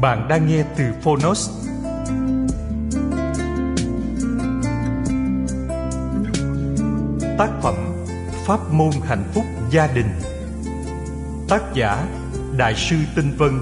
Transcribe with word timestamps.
Bạn 0.00 0.28
đang 0.28 0.46
nghe 0.46 0.64
từ 0.76 0.84
Phonos. 1.02 1.50
Tác 7.38 7.50
phẩm 7.62 7.74
Pháp 8.46 8.60
môn 8.72 8.90
hạnh 9.04 9.24
phúc 9.34 9.44
gia 9.70 9.86
đình. 9.86 10.06
Tác 11.48 11.62
giả 11.74 12.06
Đại 12.56 12.74
sư 12.74 12.96
Tinh 13.16 13.36
Vân. 13.38 13.60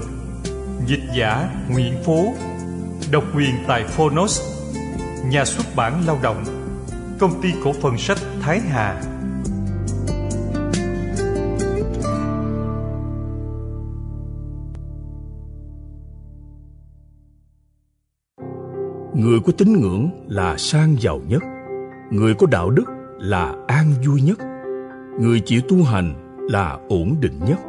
Dịch 0.85 1.03
giả 1.17 1.49
Nguyễn 1.69 2.03
Phố 2.03 2.33
Độc 3.11 3.23
quyền 3.35 3.55
tại 3.67 3.83
Phonos. 3.83 4.41
Nhà 5.25 5.45
xuất 5.45 5.65
bản 5.75 6.03
lao 6.05 6.19
động. 6.21 6.43
Công 7.19 7.41
ty 7.41 7.49
cổ 7.63 7.73
phần 7.81 7.97
sách 7.97 8.17
Thái 8.41 8.59
Hà. 8.59 9.01
Người 19.19 19.39
có 19.39 19.51
tín 19.57 19.73
ngưỡng 19.73 20.09
là 20.27 20.57
sang 20.57 20.95
giàu 20.99 21.21
nhất. 21.27 21.43
Người 22.11 22.33
có 22.33 22.47
đạo 22.47 22.69
đức 22.69 22.83
là 23.17 23.55
an 23.67 23.93
vui 24.05 24.21
nhất. 24.21 24.39
Người 25.19 25.39
chịu 25.39 25.61
tu 25.69 25.83
hành 25.83 26.13
là 26.49 26.79
ổn 26.89 27.15
định 27.21 27.39
nhất. 27.47 27.59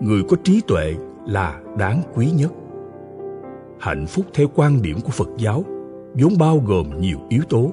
Người 0.00 0.22
có 0.28 0.36
trí 0.44 0.60
tuệ 0.66 0.94
là 1.26 1.60
đáng 1.78 2.02
quý 2.14 2.30
nhất. 2.36 2.52
Hạnh 3.80 4.06
phúc 4.06 4.26
theo 4.34 4.46
quan 4.54 4.82
điểm 4.82 5.00
của 5.00 5.10
Phật 5.10 5.28
giáo 5.38 5.64
vốn 6.14 6.32
bao 6.38 6.62
gồm 6.66 7.00
nhiều 7.00 7.18
yếu 7.28 7.42
tố 7.48 7.72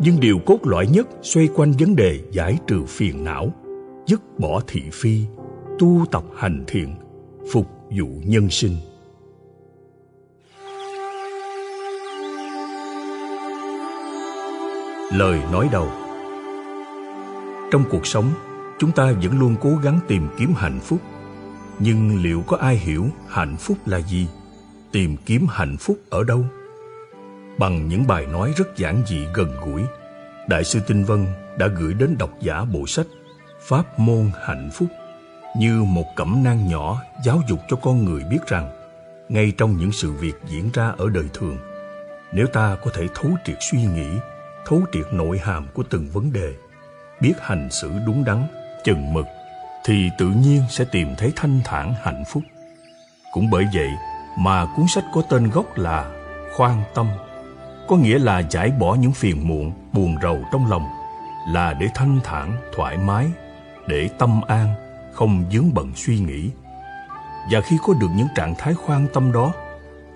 Nhưng 0.00 0.20
điều 0.20 0.38
cốt 0.46 0.58
lõi 0.66 0.86
nhất 0.86 1.08
xoay 1.22 1.48
quanh 1.54 1.72
vấn 1.78 1.96
đề 1.96 2.20
giải 2.30 2.58
trừ 2.66 2.84
phiền 2.86 3.24
não 3.24 3.52
Dứt 4.06 4.20
bỏ 4.38 4.60
thị 4.66 4.82
phi, 4.92 5.20
tu 5.78 6.04
tập 6.10 6.24
hành 6.36 6.64
thiện, 6.66 6.94
phục 7.52 7.66
vụ 7.90 8.06
nhân 8.24 8.50
sinh. 8.50 8.76
Lời 15.12 15.40
nói 15.52 15.68
đầu. 15.72 15.88
Trong 17.70 17.84
cuộc 17.90 18.06
sống, 18.06 18.30
chúng 18.78 18.92
ta 18.92 19.12
vẫn 19.22 19.38
luôn 19.38 19.56
cố 19.60 19.70
gắng 19.82 20.00
tìm 20.08 20.28
kiếm 20.38 20.52
hạnh 20.56 20.80
phúc. 20.80 20.98
Nhưng 21.78 22.22
liệu 22.22 22.44
có 22.46 22.56
ai 22.56 22.76
hiểu 22.76 23.06
hạnh 23.28 23.56
phúc 23.56 23.78
là 23.86 24.00
gì? 24.00 24.28
Tìm 24.92 25.16
kiếm 25.26 25.46
hạnh 25.50 25.76
phúc 25.76 25.98
ở 26.10 26.24
đâu? 26.24 26.44
Bằng 27.58 27.88
những 27.88 28.06
bài 28.06 28.26
nói 28.26 28.52
rất 28.56 28.76
giản 28.76 29.02
dị 29.06 29.26
gần 29.34 29.56
gũi, 29.66 29.82
đại 30.48 30.64
sư 30.64 30.80
tinh 30.86 31.04
vân 31.04 31.26
đã 31.58 31.66
gửi 31.66 31.94
đến 31.94 32.16
độc 32.18 32.30
giả 32.40 32.64
bộ 32.64 32.86
sách 32.86 33.06
pháp 33.60 33.98
môn 33.98 34.30
hạnh 34.46 34.70
phúc 34.74 34.88
như 35.58 35.82
một 35.82 36.06
cẩm 36.16 36.40
nang 36.44 36.68
nhỏ 36.68 37.02
giáo 37.24 37.40
dục 37.48 37.58
cho 37.68 37.76
con 37.76 38.04
người 38.04 38.22
biết 38.30 38.46
rằng 38.46 38.70
ngay 39.28 39.52
trong 39.58 39.76
những 39.76 39.92
sự 39.92 40.12
việc 40.12 40.34
diễn 40.48 40.70
ra 40.72 40.94
ở 40.98 41.10
đời 41.14 41.24
thường, 41.34 41.56
nếu 42.32 42.46
ta 42.46 42.76
có 42.84 42.90
thể 42.94 43.08
thấu 43.14 43.30
triệt 43.44 43.56
suy 43.70 43.78
nghĩ 43.78 44.08
thấu 44.68 44.82
triệt 44.92 45.04
nội 45.12 45.40
hàm 45.44 45.66
của 45.74 45.82
từng 45.90 46.08
vấn 46.12 46.32
đề, 46.32 46.54
biết 47.20 47.32
hành 47.40 47.68
xử 47.70 47.90
đúng 48.06 48.24
đắn, 48.24 48.46
chừng 48.84 49.12
mực, 49.14 49.26
thì 49.84 50.10
tự 50.18 50.26
nhiên 50.26 50.62
sẽ 50.70 50.84
tìm 50.92 51.08
thấy 51.18 51.32
thanh 51.36 51.60
thản 51.64 51.94
hạnh 52.02 52.24
phúc. 52.28 52.42
Cũng 53.32 53.50
bởi 53.50 53.66
vậy 53.74 53.88
mà 54.38 54.66
cuốn 54.76 54.86
sách 54.88 55.04
có 55.14 55.22
tên 55.30 55.50
gốc 55.50 55.78
là 55.78 56.10
Khoan 56.56 56.82
Tâm, 56.94 57.06
có 57.88 57.96
nghĩa 57.96 58.18
là 58.18 58.42
giải 58.50 58.70
bỏ 58.70 58.94
những 58.94 59.12
phiền 59.12 59.48
muộn, 59.48 59.72
buồn 59.92 60.16
rầu 60.22 60.38
trong 60.52 60.70
lòng, 60.70 60.88
là 61.48 61.72
để 61.72 61.88
thanh 61.94 62.20
thản, 62.24 62.56
thoải 62.76 62.96
mái, 62.96 63.26
để 63.86 64.08
tâm 64.18 64.40
an, 64.48 64.74
không 65.12 65.44
dướng 65.52 65.74
bận 65.74 65.92
suy 65.96 66.18
nghĩ. 66.18 66.50
Và 67.50 67.60
khi 67.60 67.78
có 67.86 67.94
được 68.00 68.10
những 68.16 68.28
trạng 68.34 68.54
thái 68.58 68.74
khoan 68.74 69.06
tâm 69.14 69.32
đó, 69.32 69.52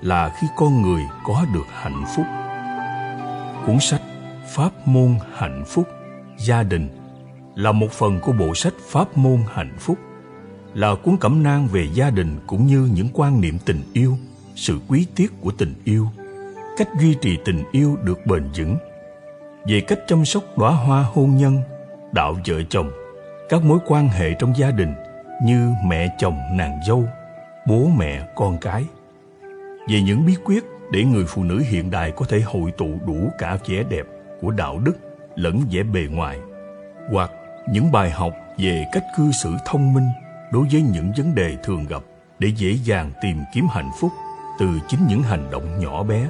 là 0.03 0.29
khi 0.41 0.47
con 0.57 0.83
người 0.83 1.03
có 1.25 1.45
được 1.55 1.67
hạnh 1.73 2.05
phúc. 2.17 2.27
Cuốn 3.67 3.81
sách 3.81 4.01
Pháp 4.55 4.89
môn 4.89 5.15
hạnh 5.35 5.65
phúc. 5.67 5.89
Gia 6.39 6.63
đình 6.63 6.89
là 7.55 7.73
một 7.73 7.91
phần 7.91 8.21
của 8.21 8.33
bộ 8.33 8.55
sách 8.55 8.73
Pháp 8.89 9.17
môn 9.17 9.39
hạnh 9.53 9.77
phúc, 9.79 9.99
là 10.75 10.95
cuốn 10.95 11.17
cẩm 11.17 11.43
nang 11.43 11.67
về 11.67 11.87
gia 11.95 12.11
đình 12.11 12.37
cũng 12.47 12.67
như 12.67 12.89
những 12.95 13.09
quan 13.13 13.41
niệm 13.41 13.59
tình 13.65 13.81
yêu, 13.93 14.17
sự 14.55 14.79
quý 14.89 15.07
tiết 15.17 15.33
của 15.41 15.51
tình 15.51 15.75
yêu, 15.85 16.09
cách 16.79 16.89
duy 17.01 17.15
trì 17.15 17.39
tình 17.45 17.63
yêu 17.73 17.97
được 18.03 18.27
bền 18.27 18.45
vững, 18.57 18.77
về 19.67 19.81
cách 19.81 19.99
chăm 20.07 20.25
sóc 20.25 20.45
đóa 20.59 20.71
hoa 20.71 21.03
hôn 21.13 21.37
nhân, 21.37 21.59
đạo 22.13 22.37
vợ 22.47 22.63
chồng, 22.71 22.91
các 23.49 23.65
mối 23.65 23.79
quan 23.87 24.09
hệ 24.09 24.35
trong 24.39 24.53
gia 24.57 24.71
đình 24.71 24.95
như 25.45 25.73
mẹ 25.85 26.17
chồng 26.19 26.39
nàng 26.53 26.81
dâu, 26.89 27.05
bố 27.69 27.89
mẹ 27.99 28.29
con 28.37 28.59
cái, 28.61 28.85
về 29.89 30.03
những 30.03 30.27
bí 30.27 30.35
quyết 30.45 30.65
để 30.91 31.05
người 31.05 31.25
phụ 31.29 31.45
nữ 31.45 31.63
hiện 31.71 31.91
đại 31.91 32.13
có 32.17 32.27
thể 32.29 32.41
hội 32.41 32.73
tụ 32.73 32.89
đủ 33.07 33.31
cả 33.39 33.59
vẻ 33.69 33.83
đẹp 33.89 34.05
của 34.43 34.51
đạo 34.51 34.79
đức 34.79 34.97
lẫn 35.35 35.63
vẻ 35.71 35.83
bề 35.83 36.01
ngoài, 36.11 36.39
hoặc 37.11 37.31
những 37.71 37.93
bài 37.93 38.11
học 38.11 38.33
về 38.59 38.87
cách 38.93 39.05
cư 39.17 39.33
xử 39.33 39.51
thông 39.65 39.95
minh 39.95 40.09
đối 40.53 40.67
với 40.73 40.83
những 40.83 41.13
vấn 41.17 41.35
đề 41.35 41.57
thường 41.63 41.87
gặp 41.89 42.03
để 42.39 42.49
dễ 42.57 42.73
dàng 42.85 43.11
tìm 43.23 43.37
kiếm 43.55 43.67
hạnh 43.71 43.91
phúc 44.01 44.13
từ 44.59 44.69
chính 44.89 45.07
những 45.07 45.23
hành 45.23 45.51
động 45.51 45.81
nhỏ 45.81 46.03
bé. 46.03 46.29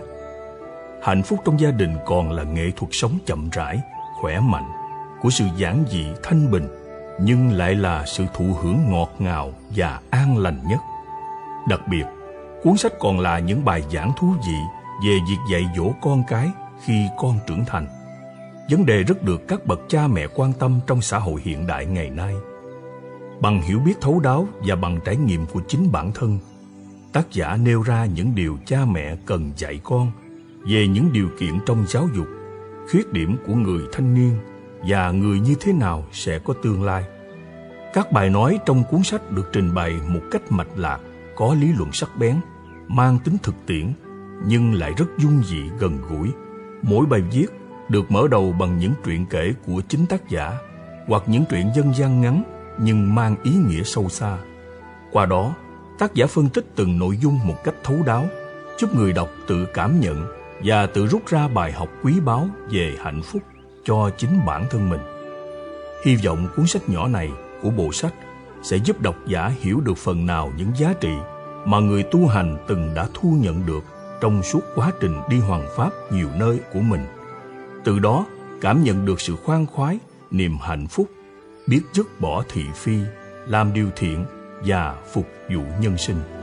Hạnh 1.03 1.23
phúc 1.23 1.39
trong 1.45 1.61
gia 1.61 1.71
đình 1.71 1.97
còn 2.07 2.33
là 2.33 2.43
nghệ 2.43 2.71
thuật 2.77 2.91
sống 2.93 3.19
chậm 3.27 3.51
rãi, 3.51 3.81
khỏe 4.21 4.41
mạnh 4.41 4.73
của 5.21 5.31
sự 5.31 5.45
giản 5.57 5.85
dị 5.91 6.07
thanh 6.23 6.51
bình, 6.51 6.69
nhưng 7.21 7.53
lại 7.53 7.75
là 7.75 8.05
sự 8.07 8.25
thụ 8.35 8.45
hưởng 8.63 8.91
ngọt 8.91 9.11
ngào 9.19 9.53
và 9.77 10.01
an 10.11 10.39
lành 10.39 10.59
nhất. 10.69 10.81
Đặc 11.69 11.81
biệt, 11.89 12.05
cuốn 12.63 12.77
sách 12.77 12.93
còn 13.01 13.21
là 13.21 13.39
những 13.39 13.65
bài 13.65 13.83
giảng 13.93 14.13
thú 14.19 14.35
vị 14.47 14.59
về 15.07 15.19
việc 15.29 15.39
dạy 15.53 15.65
dỗ 15.77 15.93
con 16.01 16.23
cái 16.29 16.51
khi 16.85 17.07
con 17.17 17.39
trưởng 17.47 17.65
thành 17.65 17.87
vấn 18.71 18.87
đề 18.87 19.03
rất 19.03 19.23
được 19.23 19.49
các 19.49 19.67
bậc 19.67 19.81
cha 19.89 20.07
mẹ 20.07 20.27
quan 20.35 20.53
tâm 20.53 20.81
trong 20.87 21.03
xã 21.03 21.19
hội 21.19 21.41
hiện 21.45 21.67
đại 21.67 21.87
ngày 21.87 22.11
nay. 22.11 22.35
Bằng 23.41 23.63
hiểu 23.63 23.79
biết 23.79 23.95
thấu 24.01 24.21
đáo 24.21 24.49
và 24.67 24.77
bằng 24.77 25.01
trải 25.05 25.17
nghiệm 25.17 25.47
của 25.47 25.61
chính 25.69 25.93
bản 25.93 26.13
thân, 26.15 26.39
tác 27.13 27.33
giả 27.33 27.57
nêu 27.57 27.83
ra 27.83 28.07
những 28.07 28.35
điều 28.35 28.59
cha 28.67 28.85
mẹ 28.85 29.17
cần 29.27 29.53
dạy 29.57 29.81
con 29.85 30.13
về 30.67 30.89
những 30.89 31.13
điều 31.13 31.29
kiện 31.39 31.59
trong 31.67 31.85
giáo 31.89 32.09
dục, 32.15 32.27
khuyết 32.91 33.13
điểm 33.13 33.37
của 33.47 33.55
người 33.55 33.83
thanh 33.93 34.15
niên 34.15 34.39
và 34.89 35.11
người 35.11 35.41
như 35.41 35.55
thế 35.61 35.73
nào 35.73 36.05
sẽ 36.13 36.39
có 36.39 36.55
tương 36.63 36.83
lai. 36.83 37.05
Các 37.95 38.13
bài 38.13 38.31
nói 38.31 38.59
trong 38.67 38.85
cuốn 38.91 39.03
sách 39.03 39.31
được 39.31 39.51
trình 39.53 39.75
bày 39.75 40.01
một 40.09 40.21
cách 40.31 40.53
mạch 40.53 40.77
lạc, 40.77 41.01
có 41.37 41.55
lý 41.55 41.73
luận 41.73 41.93
sắc 41.93 42.11
bén, 42.19 42.37
mang 42.89 43.19
tính 43.25 43.37
thực 43.43 43.55
tiễn 43.67 43.93
nhưng 44.47 44.75
lại 44.75 44.93
rất 44.97 45.07
dung 45.19 45.43
dị 45.45 45.63
gần 45.79 45.99
gũi. 46.11 46.29
Mỗi 46.83 47.07
bài 47.07 47.21
viết 47.21 47.47
được 47.93 48.11
mở 48.11 48.29
đầu 48.31 48.53
bằng 48.53 48.79
những 48.79 48.93
truyện 49.05 49.27
kể 49.31 49.53
của 49.67 49.83
chính 49.89 50.07
tác 50.07 50.29
giả 50.29 50.53
hoặc 51.07 51.23
những 51.27 51.45
truyện 51.51 51.71
dân 51.75 51.95
gian 51.95 52.21
ngắn 52.21 52.43
nhưng 52.79 53.15
mang 53.15 53.37
ý 53.43 53.51
nghĩa 53.51 53.83
sâu 53.83 54.09
xa. 54.09 54.39
Qua 55.13 55.27
đó, 55.27 55.55
tác 55.99 56.15
giả 56.15 56.27
phân 56.27 56.49
tích 56.49 56.65
từng 56.77 56.99
nội 56.99 57.17
dung 57.17 57.39
một 57.45 57.65
cách 57.65 57.75
thấu 57.85 57.97
đáo, 58.07 58.27
giúp 58.79 58.95
người 58.95 59.13
đọc 59.13 59.29
tự 59.47 59.67
cảm 59.75 60.01
nhận 60.01 60.27
và 60.65 60.87
tự 60.87 61.07
rút 61.07 61.27
ra 61.27 61.49
bài 61.49 61.73
học 61.73 61.89
quý 62.03 62.21
báu 62.21 62.49
về 62.71 62.97
hạnh 63.01 63.23
phúc 63.23 63.43
cho 63.85 64.11
chính 64.17 64.47
bản 64.47 64.67
thân 64.71 64.91
mình. 64.91 65.01
Hy 66.05 66.17
vọng 66.17 66.49
cuốn 66.57 66.67
sách 66.67 66.89
nhỏ 66.89 67.09
này 67.09 67.31
của 67.63 67.71
bộ 67.71 67.93
sách 67.93 68.15
sẽ 68.63 68.77
giúp 68.77 69.01
độc 69.01 69.17
giả 69.27 69.53
hiểu 69.61 69.81
được 69.81 69.99
phần 69.99 70.27
nào 70.27 70.53
những 70.57 70.73
giá 70.77 70.95
trị 71.01 71.13
mà 71.65 71.79
người 71.79 72.03
tu 72.03 72.27
hành 72.27 72.57
từng 72.67 72.95
đã 72.95 73.09
thu 73.15 73.37
nhận 73.41 73.67
được 73.67 73.85
trong 74.21 74.43
suốt 74.43 74.61
quá 74.75 74.93
trình 75.01 75.15
đi 75.29 75.39
hoàng 75.39 75.67
pháp 75.77 75.91
nhiều 76.11 76.29
nơi 76.39 76.61
của 76.73 76.81
mình. 76.81 77.01
Từ 77.85 77.99
đó, 77.99 78.27
cảm 78.61 78.85
nhận 78.85 79.07
được 79.07 79.21
sự 79.21 79.37
khoan 79.37 79.67
khoái, 79.67 79.99
niềm 80.31 80.57
hạnh 80.61 80.87
phúc, 80.87 81.11
biết 81.67 81.81
dứt 81.93 82.21
bỏ 82.21 82.45
thị 82.49 82.63
phi, 82.75 82.99
làm 83.47 83.73
điều 83.73 83.91
thiện 83.97 84.25
và 84.67 84.97
phục 85.13 85.27
vụ 85.55 85.63
nhân 85.81 85.99
sinh. 85.99 86.42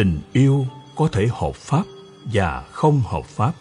Tình 0.00 0.20
yêu 0.32 0.66
có 0.96 1.08
thể 1.12 1.28
hợp 1.30 1.54
pháp 1.54 1.82
và 2.32 2.64
không 2.72 3.02
hợp 3.06 3.24
pháp. 3.24 3.52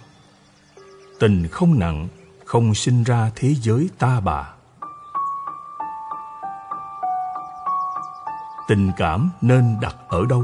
Tình 1.20 1.48
không 1.52 1.80
nặng, 1.80 2.08
không 2.46 2.76
sinh 2.76 3.04
ra 3.04 3.32
thế 3.36 3.54
giới 3.62 3.90
ta 4.00 4.20
bà. 4.20 4.54
Tình 8.68 8.92
cảm 8.98 9.32
nên 9.42 9.78
đặt 9.82 9.96
ở 10.08 10.26
đâu? 10.30 10.44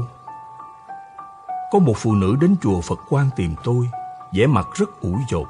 Có 1.70 1.78
một 1.78 1.94
phụ 1.96 2.14
nữ 2.14 2.36
đến 2.40 2.56
chùa 2.62 2.80
phật 2.80 2.98
quan 3.08 3.28
tìm 3.36 3.54
tôi, 3.64 3.88
vẻ 4.32 4.46
mặt 4.46 4.68
rất 4.74 5.00
ủ 5.00 5.18
dột. 5.30 5.46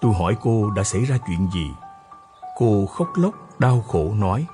Tôi 0.00 0.12
hỏi 0.20 0.36
cô 0.40 0.70
đã 0.70 0.82
xảy 0.82 1.04
ra 1.04 1.18
chuyện 1.26 1.48
gì. 1.54 1.70
Cô 2.56 2.86
khóc 2.86 3.08
lóc, 3.14 3.34
đau 3.58 3.84
khổ 3.88 4.14
nói. 4.14 4.46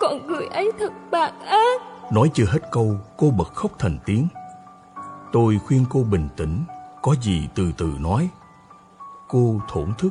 Con 0.00 0.26
người 0.26 0.46
ấy 0.46 0.72
thật 0.78 0.92
bạc 1.10 1.32
ác. 1.46 1.91
Nói 2.14 2.30
chưa 2.34 2.44
hết 2.48 2.58
câu, 2.70 2.96
cô 3.16 3.30
bật 3.38 3.54
khóc 3.54 3.78
thành 3.78 3.98
tiếng. 4.06 4.28
Tôi 5.32 5.58
khuyên 5.66 5.84
cô 5.90 6.04
bình 6.10 6.28
tĩnh, 6.36 6.64
có 7.02 7.14
gì 7.22 7.48
từ 7.54 7.64
từ 7.78 7.86
nói. 8.00 8.28
Cô 9.28 9.60
thổn 9.68 9.92
thức. 9.98 10.08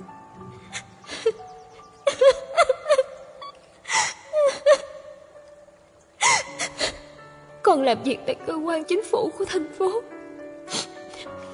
Con 7.63 7.81
làm 7.81 8.03
việc 8.03 8.19
tại 8.25 8.35
cơ 8.47 8.53
quan 8.53 8.83
chính 8.83 9.03
phủ 9.11 9.29
của 9.37 9.45
thành 9.47 9.73
phố. 9.77 9.91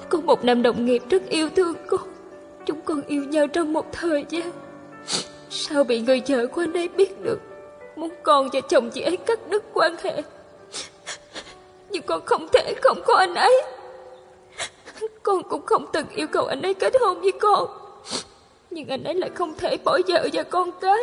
Có 0.08 0.20
một 0.20 0.44
nam 0.44 0.62
đồng 0.62 0.86
nghiệp 0.86 1.02
rất 1.10 1.28
yêu 1.28 1.48
thương 1.56 1.76
con. 1.86 2.08
Chúng 2.66 2.80
con 2.80 3.02
yêu 3.02 3.24
nhau 3.24 3.46
trong 3.46 3.72
một 3.72 3.86
thời 3.92 4.24
gian. 4.28 4.52
Sao 5.50 5.84
bị 5.84 6.00
người 6.00 6.22
vợ 6.28 6.46
của 6.46 6.62
anh 6.62 6.72
ấy 6.72 6.88
biết 6.88 7.22
được 7.22 7.40
Muốn 7.98 8.10
con 8.22 8.48
và 8.52 8.60
chồng 8.60 8.90
chị 8.90 9.00
ấy 9.00 9.16
cắt 9.16 9.38
đứt 9.50 9.64
quan 9.74 9.94
hệ 10.02 10.22
nhưng 11.90 12.02
con 12.02 12.20
không 12.26 12.46
thể 12.52 12.74
không 12.82 12.98
có 13.06 13.14
anh 13.14 13.34
ấy. 13.34 13.62
Con 15.22 15.42
cũng 15.48 15.66
không 15.66 15.86
từng 15.92 16.06
yêu 16.08 16.26
cầu 16.32 16.46
anh 16.46 16.62
ấy 16.62 16.74
kết 16.74 16.92
hôn 17.00 17.20
với 17.20 17.32
con. 17.40 17.68
Nhưng 18.70 18.88
anh 18.88 19.04
ấy 19.04 19.14
lại 19.14 19.30
không 19.34 19.54
thể 19.58 19.76
bỏ 19.84 19.98
vợ 20.08 20.28
và 20.32 20.42
con 20.42 20.70
cái. 20.80 20.98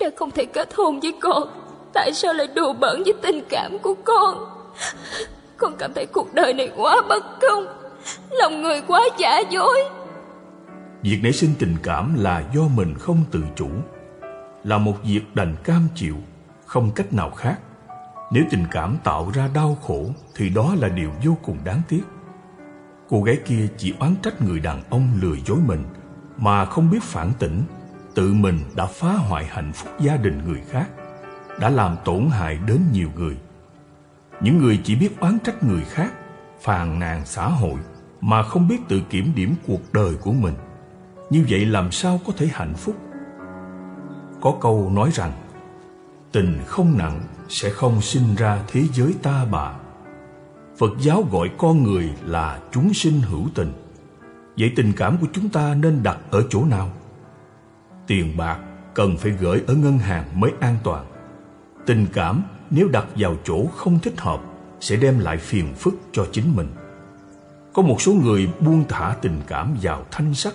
Đã 0.00 0.10
không 0.16 0.30
thể 0.30 0.44
kết 0.44 0.74
hôn 0.74 1.00
với 1.00 1.12
con, 1.20 1.48
Tại 1.94 2.12
sao 2.14 2.32
lại 2.32 2.46
đùa 2.54 2.72
bỡn 2.72 3.02
với 3.02 3.14
tình 3.22 3.40
cảm 3.48 3.78
của 3.82 3.94
con? 4.04 4.48
Con 5.56 5.76
cảm 5.78 5.92
thấy 5.94 6.06
cuộc 6.06 6.34
đời 6.34 6.54
này 6.54 6.70
quá 6.76 7.02
bất 7.08 7.24
công, 7.40 7.66
Lòng 8.30 8.62
người 8.62 8.80
quá 8.86 9.08
giả 9.18 9.38
dối. 9.50 9.78
Việc 11.02 11.20
nảy 11.22 11.32
sinh 11.32 11.50
tình 11.58 11.76
cảm 11.82 12.14
là 12.18 12.44
do 12.54 12.62
mình 12.76 12.94
không 12.98 13.24
tự 13.30 13.40
chủ, 13.56 13.68
Là 14.64 14.78
một 14.78 14.94
việc 15.04 15.22
đành 15.34 15.56
cam 15.64 15.88
chịu, 15.94 16.16
Không 16.66 16.90
cách 16.94 17.12
nào 17.12 17.30
khác 17.30 17.56
nếu 18.32 18.44
tình 18.50 18.66
cảm 18.70 18.96
tạo 19.04 19.30
ra 19.34 19.48
đau 19.54 19.74
khổ 19.82 20.06
thì 20.36 20.48
đó 20.48 20.74
là 20.78 20.88
điều 20.88 21.10
vô 21.24 21.36
cùng 21.42 21.58
đáng 21.64 21.82
tiếc. 21.88 22.02
Cô 23.08 23.22
gái 23.22 23.38
kia 23.44 23.66
chỉ 23.76 23.94
oán 23.98 24.14
trách 24.22 24.42
người 24.42 24.60
đàn 24.60 24.82
ông 24.90 25.08
lừa 25.20 25.34
dối 25.46 25.58
mình 25.66 25.84
mà 26.36 26.64
không 26.64 26.90
biết 26.90 27.02
phản 27.02 27.32
tỉnh, 27.38 27.62
tự 28.14 28.34
mình 28.34 28.58
đã 28.76 28.86
phá 28.86 29.12
hoại 29.12 29.44
hạnh 29.44 29.72
phúc 29.72 29.92
gia 30.00 30.16
đình 30.16 30.42
người 30.44 30.62
khác, 30.70 30.88
đã 31.60 31.68
làm 31.68 31.96
tổn 32.04 32.28
hại 32.30 32.58
đến 32.66 32.80
nhiều 32.92 33.08
người. 33.16 33.36
Những 34.40 34.58
người 34.58 34.80
chỉ 34.84 34.96
biết 34.96 35.20
oán 35.20 35.38
trách 35.44 35.64
người 35.64 35.84
khác, 35.84 36.12
phàn 36.60 36.98
nàn 36.98 37.22
xã 37.24 37.48
hội 37.48 37.78
mà 38.20 38.42
không 38.42 38.68
biết 38.68 38.78
tự 38.88 39.00
kiểm 39.10 39.32
điểm 39.34 39.54
cuộc 39.66 39.92
đời 39.92 40.14
của 40.20 40.32
mình. 40.32 40.54
Như 41.30 41.44
vậy 41.50 41.66
làm 41.66 41.90
sao 41.90 42.20
có 42.26 42.32
thể 42.36 42.48
hạnh 42.52 42.74
phúc? 42.74 42.96
Có 44.40 44.54
câu 44.60 44.90
nói 44.94 45.10
rằng 45.12 45.32
Tình 46.32 46.58
không 46.66 46.98
nặng 46.98 47.20
sẽ 47.48 47.70
không 47.70 48.00
sinh 48.00 48.34
ra 48.34 48.64
thế 48.68 48.84
giới 48.92 49.14
ta 49.22 49.44
bà. 49.50 49.72
Phật 50.78 50.90
giáo 51.00 51.26
gọi 51.32 51.50
con 51.58 51.82
người 51.82 52.10
là 52.24 52.60
chúng 52.72 52.94
sinh 52.94 53.20
hữu 53.20 53.48
tình. 53.54 53.72
Vậy 54.58 54.72
tình 54.76 54.92
cảm 54.96 55.16
của 55.20 55.26
chúng 55.32 55.48
ta 55.48 55.74
nên 55.74 56.02
đặt 56.02 56.18
ở 56.30 56.42
chỗ 56.50 56.64
nào? 56.64 56.90
Tiền 58.06 58.36
bạc 58.36 58.58
cần 58.94 59.16
phải 59.16 59.32
gửi 59.32 59.62
ở 59.66 59.74
ngân 59.74 59.98
hàng 59.98 60.40
mới 60.40 60.50
an 60.60 60.76
toàn. 60.84 61.06
Tình 61.86 62.06
cảm 62.12 62.42
nếu 62.70 62.88
đặt 62.88 63.06
vào 63.16 63.36
chỗ 63.44 63.66
không 63.76 63.98
thích 63.98 64.20
hợp 64.20 64.40
sẽ 64.80 64.96
đem 64.96 65.18
lại 65.18 65.36
phiền 65.36 65.74
phức 65.74 65.94
cho 66.12 66.26
chính 66.32 66.56
mình. 66.56 66.68
Có 67.72 67.82
một 67.82 68.00
số 68.00 68.12
người 68.12 68.48
buông 68.60 68.84
thả 68.88 69.16
tình 69.22 69.40
cảm 69.46 69.76
vào 69.82 70.06
thanh 70.10 70.34
sắc, 70.34 70.54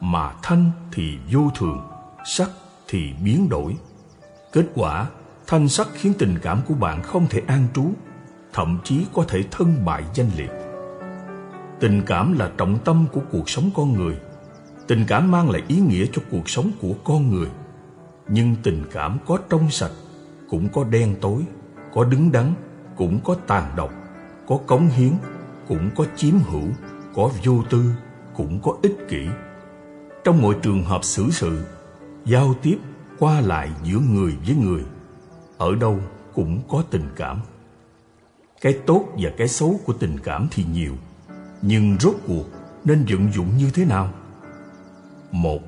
mà 0.00 0.32
thanh 0.42 0.70
thì 0.92 1.18
vô 1.32 1.50
thường, 1.58 1.82
sắc 2.24 2.50
thì 2.88 3.12
biến 3.24 3.48
đổi. 3.48 3.76
Kết 4.54 4.66
quả 4.74 5.06
Thanh 5.46 5.68
sắc 5.68 5.88
khiến 5.94 6.12
tình 6.18 6.38
cảm 6.42 6.60
của 6.68 6.74
bạn 6.74 7.02
không 7.02 7.26
thể 7.30 7.42
an 7.46 7.66
trú, 7.74 7.84
thậm 8.52 8.78
chí 8.84 9.06
có 9.14 9.24
thể 9.28 9.44
thân 9.50 9.84
bại 9.84 10.04
danh 10.14 10.30
liệt. 10.36 10.50
Tình 11.80 12.02
cảm 12.06 12.38
là 12.38 12.50
trọng 12.56 12.78
tâm 12.84 13.06
của 13.12 13.20
cuộc 13.32 13.50
sống 13.50 13.70
con 13.76 13.92
người. 13.92 14.16
Tình 14.86 15.04
cảm 15.08 15.30
mang 15.30 15.50
lại 15.50 15.62
ý 15.68 15.80
nghĩa 15.80 16.06
cho 16.12 16.22
cuộc 16.30 16.48
sống 16.48 16.70
của 16.80 16.92
con 17.04 17.30
người. 17.30 17.48
Nhưng 18.28 18.56
tình 18.62 18.84
cảm 18.92 19.18
có 19.26 19.38
trong 19.48 19.70
sạch, 19.70 19.92
cũng 20.48 20.68
có 20.68 20.84
đen 20.84 21.14
tối, 21.20 21.42
có 21.94 22.04
đứng 22.04 22.32
đắn, 22.32 22.54
cũng 22.96 23.20
có 23.24 23.36
tàn 23.46 23.72
độc, 23.76 23.92
có 24.46 24.58
cống 24.66 24.88
hiến, 24.88 25.12
cũng 25.68 25.90
có 25.96 26.04
chiếm 26.16 26.34
hữu, 26.38 26.68
có 27.14 27.30
vô 27.44 27.62
tư, 27.70 27.84
cũng 28.36 28.60
có 28.62 28.76
ích 28.82 28.96
kỷ. 29.08 29.26
Trong 30.24 30.42
mọi 30.42 30.54
trường 30.62 30.84
hợp 30.84 31.04
xử 31.04 31.30
sự, 31.30 31.64
giao 32.24 32.54
tiếp, 32.62 32.78
qua 33.18 33.40
lại 33.40 33.70
giữa 33.84 33.98
người 33.98 34.36
với 34.46 34.56
người 34.56 34.82
ở 35.58 35.74
đâu 35.74 35.98
cũng 36.34 36.62
có 36.68 36.82
tình 36.90 37.08
cảm. 37.16 37.40
Cái 38.60 38.78
tốt 38.86 39.04
và 39.18 39.30
cái 39.36 39.48
xấu 39.48 39.80
của 39.84 39.92
tình 39.92 40.18
cảm 40.24 40.48
thì 40.50 40.64
nhiều, 40.72 40.92
nhưng 41.62 41.96
rốt 42.00 42.14
cuộc 42.26 42.44
nên 42.84 43.04
vận 43.08 43.32
dụng 43.32 43.56
như 43.58 43.70
thế 43.74 43.84
nào? 43.84 44.08
Một, 45.32 45.62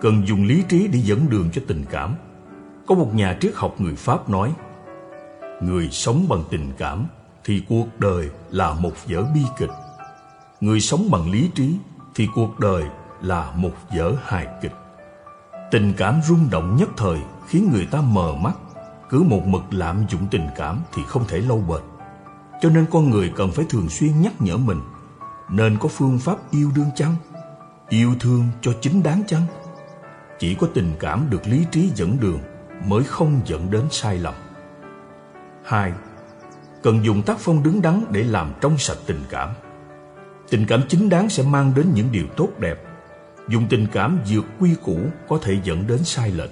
cần 0.00 0.26
dùng 0.26 0.44
lý 0.44 0.62
trí 0.68 0.88
để 0.88 0.98
dẫn 0.98 1.30
đường 1.30 1.50
cho 1.52 1.62
tình 1.66 1.84
cảm. 1.90 2.14
Có 2.86 2.94
một 2.94 3.14
nhà 3.14 3.36
triết 3.40 3.52
học 3.54 3.80
người 3.80 3.94
Pháp 3.96 4.28
nói, 4.28 4.54
người 5.62 5.88
sống 5.90 6.26
bằng 6.28 6.44
tình 6.50 6.72
cảm 6.78 7.06
thì 7.44 7.62
cuộc 7.68 7.86
đời 7.98 8.30
là 8.50 8.74
một 8.74 8.92
vở 9.08 9.24
bi 9.34 9.42
kịch. 9.58 9.70
Người 10.60 10.80
sống 10.80 11.08
bằng 11.10 11.30
lý 11.30 11.50
trí 11.54 11.76
thì 12.14 12.28
cuộc 12.34 12.58
đời 12.58 12.84
là 13.22 13.52
một 13.56 13.72
vở 13.96 14.14
hài 14.22 14.46
kịch. 14.62 14.72
Tình 15.70 15.92
cảm 15.96 16.20
rung 16.22 16.50
động 16.50 16.76
nhất 16.76 16.88
thời 16.96 17.18
khiến 17.48 17.70
người 17.72 17.86
ta 17.90 18.00
mờ 18.00 18.34
mắt 18.34 18.54
cứ 19.10 19.22
một 19.22 19.46
mực 19.46 19.62
lạm 19.70 20.04
dụng 20.08 20.26
tình 20.30 20.46
cảm 20.56 20.80
thì 20.92 21.02
không 21.06 21.24
thể 21.28 21.38
lâu 21.38 21.64
bền. 21.68 21.80
Cho 22.60 22.70
nên 22.70 22.86
con 22.90 23.10
người 23.10 23.32
cần 23.36 23.50
phải 23.52 23.64
thường 23.68 23.88
xuyên 23.88 24.20
nhắc 24.20 24.32
nhở 24.38 24.56
mình, 24.56 24.80
nên 25.50 25.78
có 25.78 25.88
phương 25.88 26.18
pháp 26.18 26.36
yêu 26.50 26.70
đương 26.74 26.90
chăng? 26.94 27.14
Yêu 27.88 28.14
thương 28.20 28.44
cho 28.60 28.72
chính 28.80 29.02
đáng 29.02 29.22
chăng? 29.26 29.42
Chỉ 30.38 30.54
có 30.54 30.66
tình 30.74 30.92
cảm 31.00 31.26
được 31.30 31.46
lý 31.46 31.66
trí 31.70 31.90
dẫn 31.94 32.16
đường 32.20 32.38
mới 32.86 33.04
không 33.04 33.40
dẫn 33.44 33.70
đến 33.70 33.82
sai 33.90 34.18
lầm. 34.18 34.34
2. 35.64 35.92
Cần 36.82 37.04
dùng 37.04 37.22
tác 37.22 37.36
phong 37.38 37.62
đứng 37.62 37.82
đắn 37.82 38.04
để 38.10 38.24
làm 38.24 38.52
trong 38.60 38.78
sạch 38.78 38.98
tình 39.06 39.20
cảm. 39.30 39.48
Tình 40.50 40.66
cảm 40.68 40.82
chính 40.88 41.08
đáng 41.08 41.28
sẽ 41.28 41.42
mang 41.42 41.72
đến 41.76 41.86
những 41.94 42.12
điều 42.12 42.26
tốt 42.36 42.48
đẹp. 42.58 42.89
Dùng 43.50 43.66
tình 43.68 43.86
cảm 43.92 44.18
vượt 44.28 44.44
quy 44.60 44.74
củ 44.84 44.98
có 45.28 45.38
thể 45.42 45.60
dẫn 45.64 45.86
đến 45.86 46.04
sai 46.04 46.30
lệch. 46.30 46.50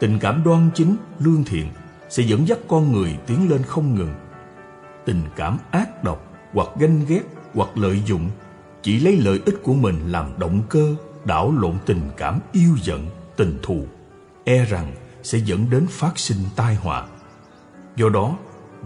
Tình 0.00 0.18
cảm 0.18 0.42
đoan 0.44 0.70
chính, 0.74 0.96
lương 1.18 1.44
thiện 1.44 1.68
sẽ 2.08 2.22
dẫn 2.22 2.48
dắt 2.48 2.58
con 2.68 2.92
người 2.92 3.18
tiến 3.26 3.50
lên 3.50 3.62
không 3.62 3.94
ngừng. 3.94 4.14
Tình 5.04 5.22
cảm 5.36 5.58
ác 5.70 6.04
độc 6.04 6.24
hoặc 6.52 6.68
ganh 6.78 7.04
ghét 7.08 7.22
hoặc 7.54 7.68
lợi 7.74 8.02
dụng 8.06 8.30
chỉ 8.82 9.00
lấy 9.00 9.16
lợi 9.16 9.40
ích 9.44 9.62
của 9.62 9.74
mình 9.74 10.12
làm 10.12 10.26
động 10.38 10.62
cơ 10.68 10.94
đảo 11.24 11.54
lộn 11.58 11.74
tình 11.86 12.00
cảm 12.16 12.40
yêu 12.52 12.76
giận, 12.82 13.06
tình 13.36 13.58
thù, 13.62 13.86
e 14.44 14.64
rằng 14.64 14.92
sẽ 15.22 15.38
dẫn 15.38 15.70
đến 15.70 15.86
phát 15.90 16.18
sinh 16.18 16.38
tai 16.56 16.74
họa. 16.74 17.06
Do 17.96 18.08
đó, 18.08 18.36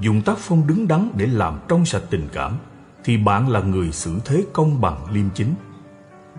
dùng 0.01 0.23
tác 0.23 0.39
phong 0.39 0.67
đứng 0.67 0.89
đắn 0.89 1.11
để 1.17 1.27
làm 1.27 1.59
trong 1.69 1.87
sạch 1.87 2.03
tình 2.11 2.29
cảm 2.33 2.57
thì 3.05 3.17
bạn 3.17 3.49
là 3.49 3.61
người 3.61 3.93
xử 3.93 4.19
thế 4.25 4.45
công 4.53 4.81
bằng 4.81 5.13
liêm 5.13 5.27
chính. 5.35 5.55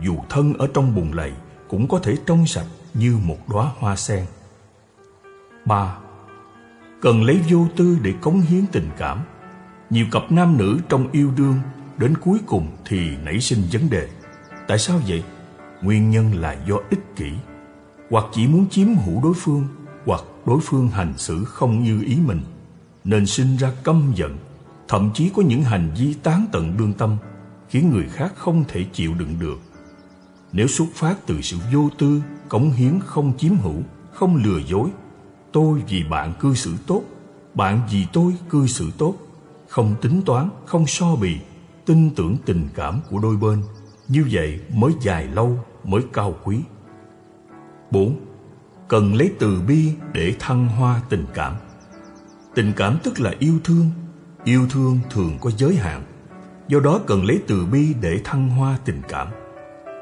Dù 0.05 0.17
thân 0.29 0.53
ở 0.53 0.67
trong 0.73 0.95
bùn 0.95 1.11
lầy 1.11 1.31
cũng 1.67 1.87
có 1.87 1.99
thể 1.99 2.15
trong 2.25 2.47
sạch 2.47 2.67
như 2.93 3.17
một 3.23 3.37
đóa 3.49 3.71
hoa 3.77 3.95
sen. 3.95 4.25
3. 5.65 5.97
Cần 7.01 7.23
lấy 7.23 7.39
vô 7.49 7.67
tư 7.75 7.97
để 8.01 8.13
cống 8.21 8.41
hiến 8.41 8.65
tình 8.71 8.89
cảm. 8.97 9.19
Nhiều 9.89 10.05
cặp 10.11 10.31
nam 10.31 10.57
nữ 10.57 10.79
trong 10.89 11.11
yêu 11.11 11.31
đương 11.37 11.55
đến 11.97 12.17
cuối 12.17 12.39
cùng 12.45 12.67
thì 12.85 13.17
nảy 13.23 13.39
sinh 13.39 13.63
vấn 13.71 13.89
đề. 13.89 14.09
Tại 14.67 14.77
sao 14.79 14.99
vậy? 15.07 15.23
Nguyên 15.81 16.09
nhân 16.09 16.33
là 16.33 16.57
do 16.67 16.75
ích 16.89 17.15
kỷ, 17.15 17.31
hoặc 18.09 18.25
chỉ 18.33 18.47
muốn 18.47 18.69
chiếm 18.69 18.87
hữu 18.95 19.23
đối 19.23 19.33
phương, 19.33 19.67
hoặc 20.05 20.21
đối 20.45 20.59
phương 20.63 20.87
hành 20.87 21.13
xử 21.17 21.43
không 21.43 21.83
như 21.83 22.03
ý 22.05 22.17
mình, 22.25 22.41
nên 23.03 23.25
sinh 23.25 23.57
ra 23.57 23.71
căm 23.83 24.11
giận, 24.15 24.37
thậm 24.87 25.11
chí 25.13 25.31
có 25.35 25.41
những 25.41 25.63
hành 25.63 25.91
vi 25.97 26.13
tán 26.13 26.45
tận 26.51 26.77
lương 26.77 26.93
tâm, 26.93 27.17
khiến 27.69 27.89
người 27.89 28.05
khác 28.13 28.33
không 28.35 28.63
thể 28.67 28.85
chịu 28.93 29.13
đựng 29.13 29.35
được. 29.39 29.72
Nếu 30.53 30.67
xuất 30.67 30.87
phát 30.93 31.15
từ 31.25 31.41
sự 31.41 31.57
vô 31.73 31.89
tư, 31.97 32.21
cống 32.49 32.71
hiến 32.71 32.99
không 33.05 33.33
chiếm 33.37 33.57
hữu, 33.57 33.81
không 34.13 34.35
lừa 34.35 34.59
dối, 34.67 34.89
tôi 35.51 35.83
vì 35.89 36.03
bạn 36.03 36.33
cư 36.39 36.53
xử 36.53 36.73
tốt, 36.87 37.03
bạn 37.53 37.81
vì 37.91 38.05
tôi 38.13 38.33
cư 38.49 38.67
xử 38.67 38.91
tốt, 38.97 39.15
không 39.69 39.95
tính 40.01 40.21
toán, 40.25 40.49
không 40.65 40.87
so 40.87 41.15
bì, 41.15 41.37
tin 41.85 42.09
tưởng 42.15 42.37
tình 42.45 42.67
cảm 42.75 42.99
của 43.09 43.19
đôi 43.19 43.37
bên, 43.37 43.63
như 44.07 44.25
vậy 44.31 44.59
mới 44.73 44.91
dài 45.01 45.27
lâu, 45.27 45.59
mới 45.83 46.01
cao 46.13 46.35
quý. 46.43 46.59
4. 47.91 48.19
Cần 48.87 49.15
lấy 49.15 49.31
từ 49.39 49.61
bi 49.67 49.91
để 50.13 50.35
thăng 50.39 50.67
hoa 50.67 51.01
tình 51.09 51.25
cảm. 51.33 51.55
Tình 52.55 52.73
cảm 52.75 52.97
tức 53.03 53.19
là 53.19 53.33
yêu 53.39 53.59
thương, 53.63 53.89
yêu 54.43 54.67
thương 54.69 54.99
thường 55.09 55.37
có 55.41 55.51
giới 55.57 55.75
hạn. 55.75 56.03
Do 56.67 56.79
đó 56.79 56.99
cần 57.07 57.25
lấy 57.25 57.39
từ 57.47 57.65
bi 57.65 57.93
để 58.01 58.21
thăng 58.23 58.49
hoa 58.49 58.77
tình 58.85 59.01
cảm. 59.09 59.27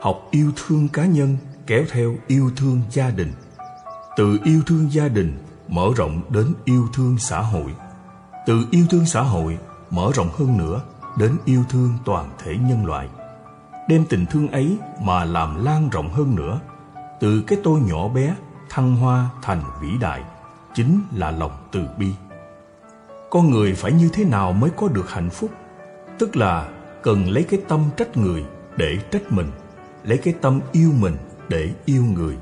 Học 0.02 0.28
yêu 0.32 0.52
thương 0.56 0.88
cá 0.88 1.06
nhân, 1.06 1.38
kéo 1.68 1.84
theo 1.92 2.16
yêu 2.28 2.52
thương 2.56 2.82
gia 2.92 3.10
đình. 3.10 3.32
Từ 4.18 4.40
yêu 4.44 4.62
thương 4.66 4.92
gia 4.92 5.08
đình, 5.08 5.38
mở 5.68 5.88
rộng 5.96 6.22
đến 6.30 6.54
yêu 6.66 6.88
thương 6.94 7.18
xã 7.18 7.42
hội. 7.42 7.76
Từ 8.46 8.66
yêu 8.72 8.86
thương 8.90 9.06
xã 9.06 9.22
hội, 9.22 9.58
mở 9.90 10.12
rộng 10.14 10.30
hơn 10.38 10.58
nữa 10.58 10.82
đến 11.18 11.38
yêu 11.46 11.64
thương 11.70 11.94
toàn 12.06 12.30
thể 12.44 12.58
nhân 12.58 12.86
loại. 12.86 13.08
Đem 13.90 14.06
tình 14.10 14.26
thương 14.26 14.48
ấy 14.48 14.78
mà 15.02 15.26
làm 15.26 15.66
lan 15.66 15.90
rộng 15.90 16.10
hơn 16.10 16.36
nữa. 16.36 16.60
Từ 17.20 17.42
cái 17.48 17.60
tôi 17.64 17.80
nhỏ 17.80 18.08
bé, 18.08 18.36
thăng 18.70 18.96
hoa 18.96 19.30
thành 19.42 19.62
vĩ 19.82 19.90
đại, 20.00 20.24
chính 20.74 21.02
là 21.12 21.32
lòng 21.32 21.52
từ 21.72 21.82
bi. 21.98 22.14
Con 23.30 23.52
người 23.52 23.74
phải 23.74 23.92
như 23.92 24.10
thế 24.14 24.26
nào 24.26 24.54
mới 24.54 24.70
có 24.70 24.88
được 24.88 25.10
hạnh 25.10 25.30
phúc? 25.30 25.52
Tức 26.20 26.36
là 26.36 26.70
cần 27.04 27.30
lấy 27.30 27.44
cái 27.44 27.62
tâm 27.68 27.80
trách 27.98 28.18
người 28.18 28.46
để 28.78 28.98
trách 29.12 29.32
mình 29.32 29.48
lấy 30.04 30.18
cái 30.18 30.34
tâm 30.42 30.60
yêu 30.72 30.92
mình 31.00 31.16
để 31.50 31.70
yêu 31.86 32.04
người. 32.04 32.36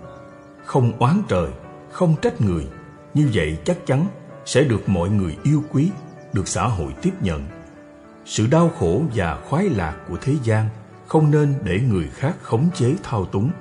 Không 0.66 0.94
oán 1.00 1.22
trời, 1.28 1.50
không 1.92 2.16
trách 2.22 2.42
người. 2.42 2.68
Như 3.14 3.30
vậy 3.34 3.58
chắc 3.66 3.78
chắn 3.86 4.06
sẽ 4.46 4.64
được 4.64 4.90
mọi 4.90 5.10
người 5.10 5.38
yêu 5.44 5.64
quý, 5.72 5.92
được 6.34 6.48
xã 6.48 6.68
hội 6.68 6.94
tiếp 7.02 7.12
nhận. 7.22 7.46
Sự 8.26 8.48
đau 8.48 8.70
khổ 8.70 9.02
và 9.16 9.40
khoái 9.50 9.70
lạc 9.70 9.96
của 10.10 10.18
thế 10.22 10.34
gian 10.44 10.70
không 11.08 11.32
nên 11.32 11.54
để 11.64 11.80
người 11.80 12.08
khác 12.14 12.36
khống 12.42 12.70
chế 12.76 12.96
thao 13.04 13.26
túng, 13.26 13.52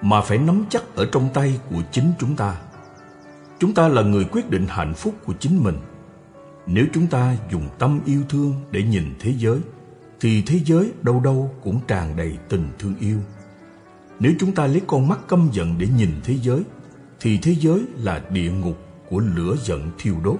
mà 0.00 0.20
phải 0.20 0.38
nắm 0.38 0.64
chắc 0.70 0.82
ở 0.94 1.08
trong 1.12 1.28
tay 1.34 1.60
của 1.70 1.82
chính 1.92 2.12
chúng 2.18 2.36
ta. 2.36 2.56
Chúng 3.58 3.74
ta 3.74 3.88
là 3.88 4.02
người 4.02 4.24
quyết 4.24 4.50
định 4.50 4.66
hạnh 4.68 4.94
phúc 4.94 5.14
của 5.24 5.32
chính 5.40 5.64
mình. 5.64 5.76
Nếu 6.66 6.86
chúng 6.92 7.06
ta 7.06 7.36
dùng 7.50 7.68
tâm 7.78 8.00
yêu 8.04 8.22
thương 8.28 8.54
để 8.70 8.82
nhìn 8.82 9.14
thế 9.20 9.34
giới, 9.38 9.58
thì 10.20 10.42
thế 10.46 10.60
giới 10.64 10.92
đâu 11.02 11.20
đâu 11.20 11.54
cũng 11.62 11.80
tràn 11.88 12.16
đầy 12.16 12.38
tình 12.48 12.68
thương 12.78 12.94
yêu 13.00 13.18
nếu 14.24 14.32
chúng 14.38 14.52
ta 14.52 14.66
lấy 14.66 14.82
con 14.86 15.08
mắt 15.08 15.18
căm 15.28 15.48
giận 15.52 15.74
để 15.78 15.88
nhìn 15.96 16.10
thế 16.24 16.34
giới, 16.42 16.62
thì 17.20 17.38
thế 17.42 17.54
giới 17.54 17.84
là 17.96 18.22
địa 18.30 18.52
ngục 18.52 18.78
của 19.10 19.18
lửa 19.18 19.56
giận 19.62 19.90
thiêu 19.98 20.14
đốt. 20.24 20.36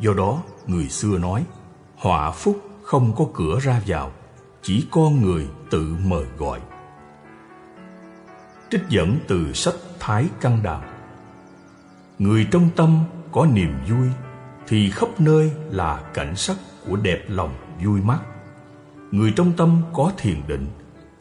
Do 0.00 0.14
đó, 0.14 0.42
người 0.66 0.88
xưa 0.88 1.18
nói, 1.18 1.44
họa 1.96 2.30
phúc 2.30 2.60
không 2.82 3.12
có 3.16 3.26
cửa 3.34 3.58
ra 3.60 3.82
vào, 3.86 4.12
chỉ 4.62 4.86
con 4.90 5.22
người 5.22 5.46
tự 5.70 5.96
mời 6.04 6.24
gọi. 6.38 6.60
Trích 8.70 8.82
dẫn 8.88 9.18
từ 9.28 9.52
sách 9.52 9.74
thái 10.00 10.26
căn 10.40 10.62
đàm. 10.62 10.80
Người 12.18 12.46
trong 12.50 12.68
tâm 12.76 12.98
có 13.32 13.46
niềm 13.46 13.72
vui, 13.88 14.08
thì 14.68 14.90
khắp 14.90 15.20
nơi 15.20 15.52
là 15.70 16.10
cảnh 16.14 16.36
sắc 16.36 16.56
của 16.88 16.96
đẹp 16.96 17.24
lòng 17.28 17.54
vui 17.84 18.00
mắt 18.00 18.20
người 19.10 19.32
trong 19.36 19.52
tâm 19.56 19.82
có 19.92 20.12
thiền 20.18 20.42
định 20.46 20.66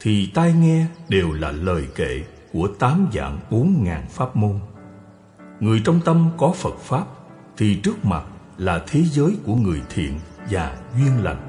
thì 0.01 0.31
tai 0.33 0.53
nghe 0.53 0.85
đều 1.09 1.31
là 1.33 1.51
lời 1.51 1.87
kệ 1.95 2.23
của 2.53 2.67
tám 2.79 3.07
dạng 3.13 3.39
bốn 3.51 3.83
ngàn 3.83 4.05
pháp 4.09 4.35
môn. 4.35 4.59
Người 5.59 5.81
trong 5.85 5.99
tâm 6.05 6.29
có 6.37 6.51
phật 6.51 6.77
pháp 6.79 7.05
thì 7.57 7.75
trước 7.83 8.05
mặt 8.05 8.23
là 8.57 8.83
thế 8.87 9.03
giới 9.03 9.37
của 9.45 9.55
người 9.55 9.81
thiện 9.89 10.19
và 10.49 10.77
duyên 10.97 11.23
lành. 11.23 11.48